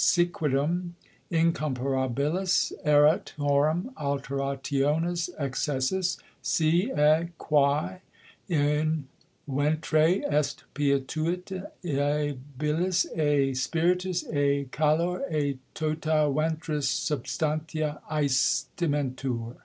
Siquidem 0.00 0.92
incomparabilis 1.28 2.70
erit 2.84 3.32
horum 3.36 3.92
alterationis 3.96 5.28
excessus, 5.40 6.18
si 6.40 6.86
& 6.86 6.88
quæ 7.40 7.98
in 8.48 9.08
ventre 9.48 10.22
est 10.32 10.62
Pituita 10.72 11.72
& 11.76 11.82
Bilis, 12.60 13.06
& 13.58 13.60
Spiritus, 13.60 14.22
& 14.48 14.70
Calor, 14.70 15.56
& 15.62 15.74
tota 15.74 16.32
Ventris 16.32 16.88
substantia, 16.88 18.00
æstimentur. 18.08 19.56